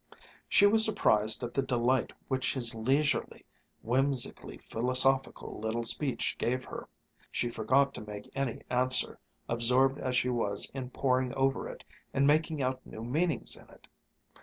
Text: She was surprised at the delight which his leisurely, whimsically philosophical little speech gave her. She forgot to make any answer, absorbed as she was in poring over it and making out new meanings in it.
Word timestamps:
She 0.49 0.65
was 0.65 0.83
surprised 0.83 1.43
at 1.43 1.53
the 1.53 1.61
delight 1.61 2.11
which 2.27 2.55
his 2.55 2.73
leisurely, 2.73 3.45
whimsically 3.83 4.57
philosophical 4.57 5.59
little 5.59 5.85
speech 5.85 6.39
gave 6.39 6.65
her. 6.65 6.89
She 7.31 7.51
forgot 7.51 7.93
to 7.93 8.01
make 8.05 8.27
any 8.33 8.63
answer, 8.71 9.19
absorbed 9.47 9.99
as 9.99 10.15
she 10.17 10.29
was 10.29 10.71
in 10.73 10.89
poring 10.89 11.35
over 11.35 11.67
it 11.69 11.83
and 12.15 12.25
making 12.25 12.63
out 12.63 12.83
new 12.83 13.03
meanings 13.03 13.55
in 13.55 13.69
it. 13.69 13.87